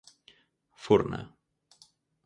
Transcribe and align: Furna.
Furna. 0.83 1.21